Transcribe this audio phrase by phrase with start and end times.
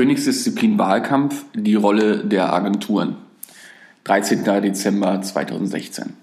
[0.00, 3.16] Königsdisziplin Wahlkampf die Rolle der Agenturen.
[4.04, 4.44] 13.
[4.62, 6.14] Dezember 2016.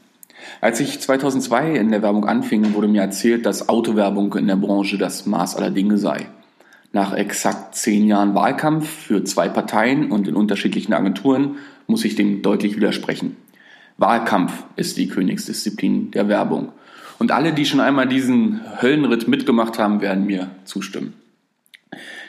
[0.62, 4.98] Als ich 2002 in der Werbung anfing, wurde mir erzählt, dass Autowerbung in der Branche
[4.98, 6.26] das Maß aller Dinge sei.
[6.92, 12.42] Nach exakt zehn Jahren Wahlkampf für zwei Parteien und in unterschiedlichen Agenturen muss ich dem
[12.42, 13.38] deutlich widersprechen.
[13.98, 16.70] Wahlkampf ist die Königsdisziplin der Werbung.
[17.20, 21.14] Und alle, die schon einmal diesen Höllenritt mitgemacht haben, werden mir zustimmen.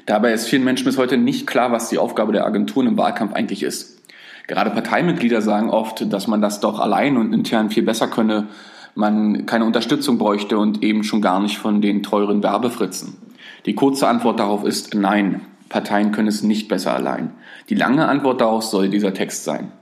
[0.09, 3.35] Dabei ist vielen Menschen bis heute nicht klar, was die Aufgabe der Agenturen im Wahlkampf
[3.35, 4.01] eigentlich ist.
[4.47, 8.47] Gerade Parteimitglieder sagen oft, dass man das doch allein und intern viel besser könne,
[8.95, 13.19] man keine Unterstützung bräuchte und eben schon gar nicht von den teuren Werbefritzen.
[13.67, 17.33] Die kurze Antwort darauf ist nein, Parteien können es nicht besser allein.
[17.69, 19.73] Die lange Antwort darauf soll dieser Text sein.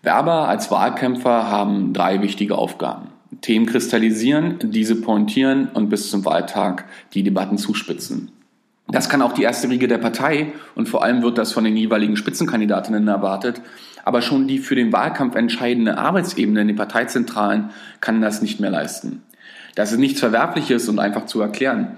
[0.00, 3.08] Werber als Wahlkämpfer haben drei wichtige Aufgaben.
[3.42, 8.32] Themen kristallisieren, diese pointieren und bis zum Wahltag die Debatten zuspitzen.
[8.88, 11.76] Das kann auch die erste Riege der Partei und vor allem wird das von den
[11.76, 13.62] jeweiligen Spitzenkandidatinnen erwartet.
[14.04, 17.70] Aber schon die für den Wahlkampf entscheidende Arbeitsebene in den Parteizentralen
[18.00, 19.22] kann das nicht mehr leisten.
[19.74, 21.96] Das ist nichts Verwerfliches und einfach zu erklären.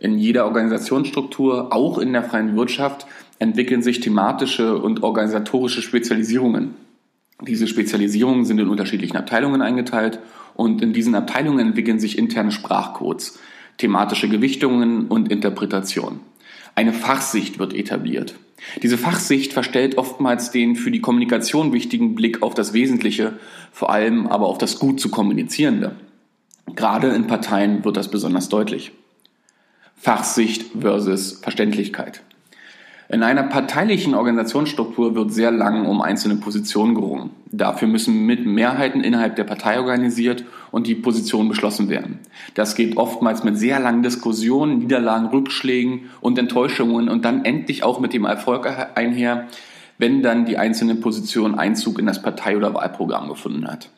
[0.00, 3.06] In jeder Organisationsstruktur, auch in der freien Wirtschaft,
[3.38, 6.74] entwickeln sich thematische und organisatorische Spezialisierungen.
[7.40, 10.18] Diese Spezialisierungen sind in unterschiedlichen Abteilungen eingeteilt
[10.54, 13.38] und in diesen Abteilungen entwickeln sich interne Sprachcodes,
[13.78, 16.20] thematische Gewichtungen und Interpretationen.
[16.74, 18.34] Eine Fachsicht wird etabliert.
[18.82, 23.38] Diese Fachsicht verstellt oftmals den für die Kommunikation wichtigen Blick auf das Wesentliche,
[23.72, 25.96] vor allem aber auf das gut zu kommunizierende.
[26.74, 28.92] Gerade in Parteien wird das besonders deutlich.
[29.96, 32.22] Fachsicht versus Verständlichkeit.
[33.08, 37.30] In einer parteilichen Organisationsstruktur wird sehr lang um einzelne Positionen gerungen.
[37.52, 42.18] Dafür müssen mit Mehrheiten innerhalb der Partei organisiert und die Positionen beschlossen werden.
[42.54, 48.00] Das geht oftmals mit sehr langen Diskussionen, Niederlagen, Rückschlägen und Enttäuschungen und dann endlich auch
[48.00, 49.48] mit dem Erfolg einher,
[49.98, 53.90] wenn dann die einzelne Position Einzug in das Partei- oder Wahlprogramm gefunden hat.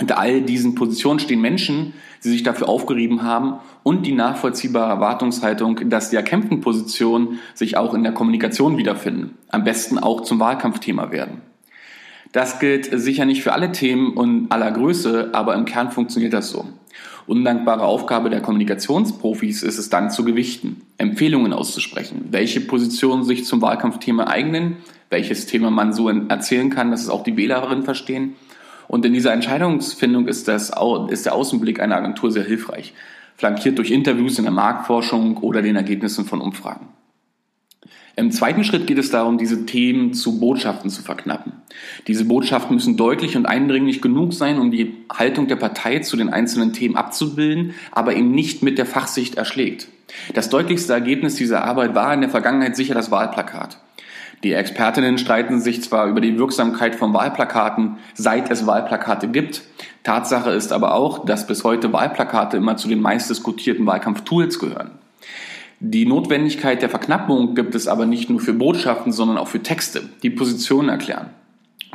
[0.00, 1.92] Unter all diesen Positionen stehen Menschen,
[2.22, 7.94] die sich dafür aufgerieben haben und die nachvollziehbare Erwartungshaltung, dass die erkämpften Positionen sich auch
[7.94, 11.40] in der Kommunikation wiederfinden, am besten auch zum Wahlkampfthema werden.
[12.30, 16.50] Das gilt sicher nicht für alle Themen und aller Größe, aber im Kern funktioniert das
[16.50, 16.66] so.
[17.26, 23.62] Undankbare Aufgabe der Kommunikationsprofis ist es dann zu gewichten, Empfehlungen auszusprechen, welche Positionen sich zum
[23.62, 24.76] Wahlkampfthema eignen,
[25.10, 28.34] welches Thema man so erzählen kann, dass es auch die Wählerinnen verstehen
[28.88, 30.72] und in dieser Entscheidungsfindung ist, das,
[31.10, 32.94] ist der Außenblick einer Agentur sehr hilfreich,
[33.36, 36.88] flankiert durch Interviews in der Marktforschung oder den Ergebnissen von Umfragen.
[38.16, 41.52] Im zweiten Schritt geht es darum, diese Themen zu Botschaften zu verknappen.
[42.08, 46.28] Diese Botschaften müssen deutlich und eindringlich genug sein, um die Haltung der Partei zu den
[46.28, 49.86] einzelnen Themen abzubilden, aber eben nicht mit der Fachsicht erschlägt.
[50.34, 53.78] Das deutlichste Ergebnis dieser Arbeit war in der Vergangenheit sicher das Wahlplakat.
[54.44, 59.62] Die Expertinnen streiten sich zwar über die Wirksamkeit von Wahlplakaten, seit es Wahlplakate gibt.
[60.04, 64.92] Tatsache ist aber auch, dass bis heute Wahlplakate immer zu den meistdiskutierten Wahlkampftools gehören.
[65.80, 70.08] Die Notwendigkeit der Verknappung gibt es aber nicht nur für Botschaften, sondern auch für Texte,
[70.22, 71.30] die Positionen erklären.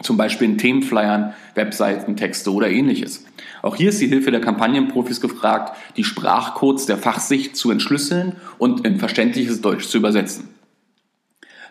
[0.02, 3.26] Zum Beispiel in Themenflyern, Webseiten, Texte oder ähnliches.
[3.62, 8.86] Auch hier ist die Hilfe der Kampagnenprofis gefragt, die Sprachcodes der Fachsicht zu entschlüsseln und
[8.86, 10.50] in verständliches Deutsch zu übersetzen.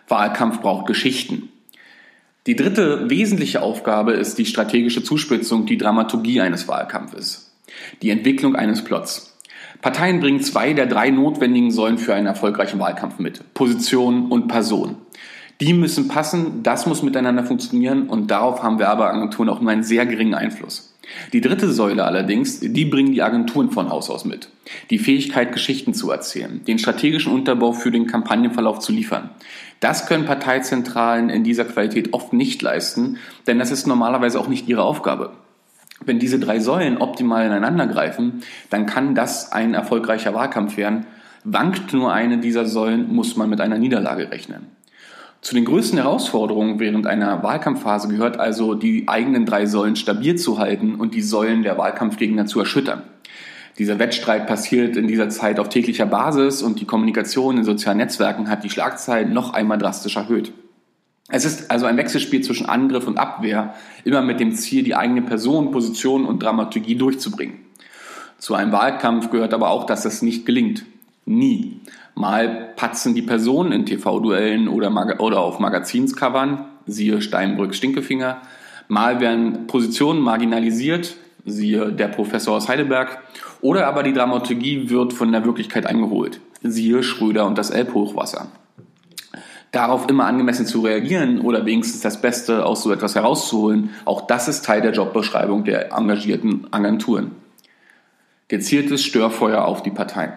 [0.07, 1.49] Wahlkampf braucht Geschichten.
[2.45, 7.55] Die dritte wesentliche Aufgabe ist die strategische Zuspitzung, die Dramaturgie eines Wahlkampfes.
[8.01, 9.37] Die Entwicklung eines Plots.
[9.81, 13.53] Parteien bringen zwei der drei notwendigen Säulen für einen erfolgreichen Wahlkampf mit.
[13.53, 14.97] Position und Person.
[15.61, 20.05] Die müssen passen, das muss miteinander funktionieren und darauf haben Werbeagenturen auch nur einen sehr
[20.05, 20.92] geringen Einfluss.
[21.33, 24.49] Die dritte Säule allerdings, die bringen die Agenturen von Haus aus mit.
[24.89, 29.29] Die Fähigkeit, Geschichten zu erzählen, den strategischen Unterbau für den Kampagnenverlauf zu liefern.
[29.79, 34.69] Das können Parteizentralen in dieser Qualität oft nicht leisten, denn das ist normalerweise auch nicht
[34.69, 35.33] ihre Aufgabe.
[36.05, 41.05] Wenn diese drei Säulen optimal ineinander greifen, dann kann das ein erfolgreicher Wahlkampf werden.
[41.43, 44.67] Wankt nur eine dieser Säulen, muss man mit einer Niederlage rechnen.
[45.43, 50.57] Zu den größten Herausforderungen während einer Wahlkampfphase gehört also, die eigenen drei Säulen stabil zu
[50.57, 53.01] halten und die Säulen der Wahlkampfgegner zu erschüttern.
[53.77, 58.49] Dieser Wettstreit passiert in dieser Zeit auf täglicher Basis und die Kommunikation in sozialen Netzwerken
[58.49, 60.53] hat die Schlagzeilen noch einmal drastisch erhöht.
[61.27, 63.73] Es ist also ein Wechselspiel zwischen Angriff und Abwehr,
[64.05, 67.57] immer mit dem Ziel, die eigene Person, Position und Dramaturgie durchzubringen.
[68.37, 70.85] Zu einem Wahlkampf gehört aber auch, dass es nicht gelingt.
[71.25, 71.81] Nie.
[72.15, 78.41] Mal patzen die Personen in TV-Duellen oder, oder auf Magazinscovern, siehe Steinbrück Stinkefinger.
[78.87, 81.15] Mal werden Positionen marginalisiert,
[81.45, 83.19] siehe der Professor aus Heidelberg.
[83.61, 88.47] Oder aber die Dramaturgie wird von der Wirklichkeit eingeholt, siehe Schröder und das Elbhochwasser.
[89.71, 94.47] Darauf immer angemessen zu reagieren oder wenigstens das Beste aus so etwas herauszuholen, auch das
[94.47, 97.31] ist Teil der Jobbeschreibung der engagierten Agenturen.
[98.49, 100.33] Gezieltes Störfeuer auf die Parteien.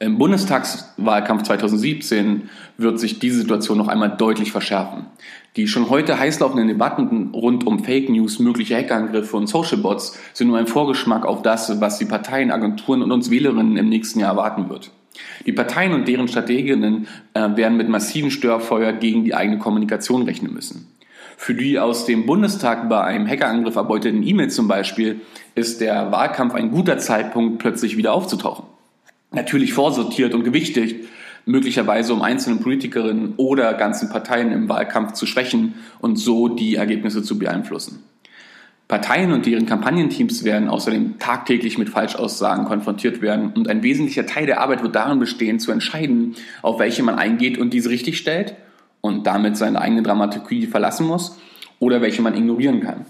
[0.00, 5.06] Im Bundestagswahlkampf 2017 wird sich diese Situation noch einmal deutlich verschärfen.
[5.56, 10.48] Die schon heute heißlaufenden Debatten rund um Fake News, mögliche Hackerangriffe und Social Bots sind
[10.48, 14.32] nur ein Vorgeschmack auf das, was die Parteien, Agenturen und uns Wählerinnen im nächsten Jahr
[14.32, 14.90] erwarten wird.
[15.46, 20.52] Die Parteien und deren Strateginnen äh, werden mit massiven Störfeuer gegen die eigene Kommunikation rechnen
[20.52, 20.88] müssen.
[21.36, 25.20] Für die aus dem Bundestag bei einem Hackerangriff erbeuteten E-Mail zum Beispiel
[25.54, 28.73] ist der Wahlkampf ein guter Zeitpunkt, plötzlich wieder aufzutauchen.
[29.34, 31.06] Natürlich vorsortiert und gewichtigt,
[31.46, 37.22] möglicherweise um einzelne Politikerinnen oder ganzen Parteien im Wahlkampf zu schwächen und so die Ergebnisse
[37.22, 38.02] zu beeinflussen.
[38.86, 44.46] Parteien und deren Kampagnenteams werden außerdem tagtäglich mit Falschaussagen konfrontiert werden und ein wesentlicher Teil
[44.46, 48.54] der Arbeit wird darin bestehen, zu entscheiden, auf welche man eingeht und diese richtig stellt
[49.00, 51.38] und damit seine eigene Dramaturgie verlassen muss
[51.78, 53.06] oder welche man ignorieren kann.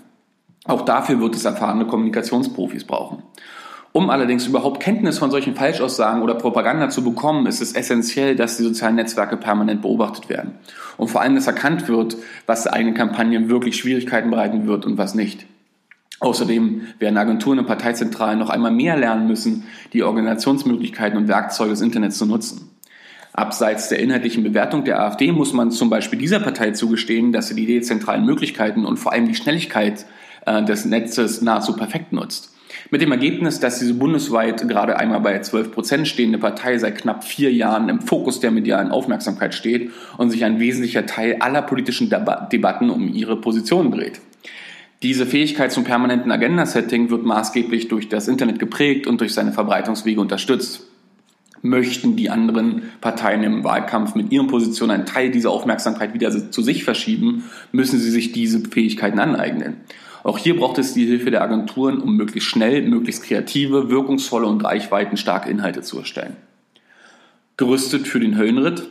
[0.65, 3.23] Auch dafür wird es erfahrene Kommunikationsprofis brauchen.
[3.96, 8.56] Um allerdings überhaupt Kenntnis von solchen Falschaussagen oder Propaganda zu bekommen, ist es essentiell, dass
[8.56, 10.55] die sozialen Netzwerke permanent beobachtet werden.
[10.96, 14.99] Und vor allem, dass erkannt wird, was der eigenen Kampagne wirklich Schwierigkeiten bereiten wird und
[14.99, 15.46] was nicht.
[16.19, 19.62] Außerdem werden Agenturen und Parteizentralen noch einmal mehr lernen müssen,
[19.93, 22.70] die Organisationsmöglichkeiten und Werkzeuge des Internets zu nutzen.
[23.32, 27.55] Abseits der inhaltlichen Bewertung der AfD muss man zum Beispiel dieser Partei zugestehen, dass sie
[27.55, 30.05] die dezentralen Möglichkeiten und vor allem die Schnelligkeit
[30.47, 32.54] äh, des Netzes nahezu perfekt nutzt.
[32.91, 37.25] Mit dem Ergebnis, dass diese bundesweit gerade einmal bei 12 Prozent stehende Partei seit knapp
[37.25, 42.11] vier Jahren im Fokus der medialen Aufmerksamkeit steht und sich ein wesentlicher Teil aller politischen
[42.11, 44.21] Debatten um ihre Position dreht.
[45.03, 50.21] Diese Fähigkeit zum permanenten Agenda-Setting wird maßgeblich durch das Internet geprägt und durch seine Verbreitungswege
[50.21, 50.87] unterstützt.
[51.63, 56.63] Möchten die anderen Parteien im Wahlkampf mit ihren Positionen einen Teil dieser Aufmerksamkeit wieder zu
[56.63, 59.79] sich verschieben, müssen sie sich diese Fähigkeiten aneignen.
[60.25, 64.65] Auch hier braucht es die Hilfe der Agenturen, um möglichst schnell, möglichst kreative, wirkungsvolle und
[64.65, 66.37] reichweitenstarke Inhalte zu erstellen.
[67.56, 68.88] Gerüstet für den Höllenritt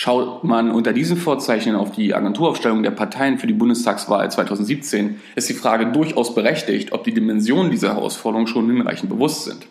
[0.00, 5.48] Schaut man unter diesen Vorzeichen auf die Agenturaufstellung der Parteien für die Bundestagswahl 2017, ist
[5.48, 9.66] die Frage durchaus berechtigt, ob die Dimensionen dieser Herausforderung schon hinreichend bewusst sind.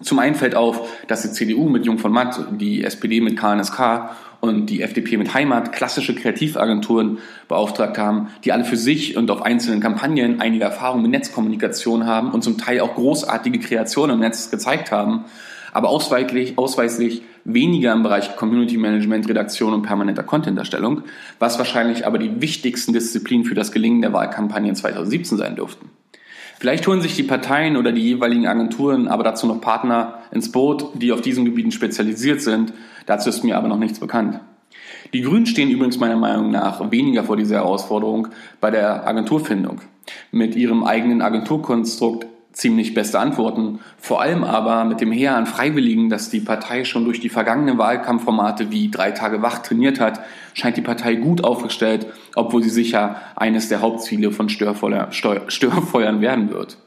[0.00, 4.10] Zum einen fällt auf, dass die CDU mit Jung von Matt, die SPD mit KNSK
[4.44, 7.18] und die FDP mit Heimat klassische Kreativagenturen
[7.48, 12.30] beauftragt haben, die alle für sich und auf einzelnen Kampagnen einige Erfahrung mit Netzkommunikation haben
[12.30, 15.24] und zum Teil auch großartige Kreationen im Netz gezeigt haben,
[15.72, 21.02] aber ausweislich, ausweislich weniger im Bereich Community Management, Redaktion und permanenter Content-Erstellung,
[21.38, 25.90] was wahrscheinlich aber die wichtigsten Disziplinen für das Gelingen der Wahlkampagne 2017 sein dürften.
[26.58, 30.90] Vielleicht holen sich die Parteien oder die jeweiligen Agenturen aber dazu noch Partner ins Boot,
[30.94, 32.72] die auf diesen Gebieten spezialisiert sind.
[33.06, 34.40] Dazu ist mir aber noch nichts bekannt.
[35.12, 38.28] Die Grünen stehen übrigens meiner Meinung nach weniger vor dieser Herausforderung
[38.60, 39.80] bei der Agenturfindung.
[40.32, 43.80] Mit ihrem eigenen Agenturkonstrukt ziemlich beste Antworten.
[43.98, 47.76] Vor allem aber mit dem Heer an Freiwilligen, das die Partei schon durch die vergangenen
[47.76, 50.20] Wahlkampfformate wie drei Tage wach trainiert hat,
[50.54, 56.50] scheint die Partei gut aufgestellt, obwohl sie sicher eines der Hauptziele von Störfeuer, Störfeuern werden
[56.50, 56.78] wird.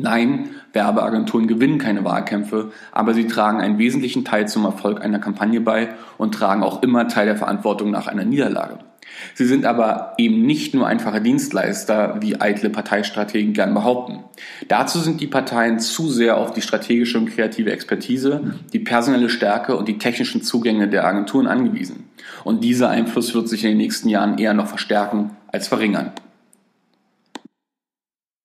[0.00, 5.60] Nein, Werbeagenturen gewinnen keine Wahlkämpfe, aber sie tragen einen wesentlichen Teil zum Erfolg einer Kampagne
[5.60, 8.78] bei und tragen auch immer Teil der Verantwortung nach einer Niederlage.
[9.34, 14.20] Sie sind aber eben nicht nur einfache Dienstleister, wie eitle Parteistrategen gern behaupten.
[14.68, 19.76] Dazu sind die Parteien zu sehr auf die strategische und kreative Expertise, die personelle Stärke
[19.76, 22.04] und die technischen Zugänge der Agenturen angewiesen.
[22.44, 26.12] Und dieser Einfluss wird sich in den nächsten Jahren eher noch verstärken als verringern.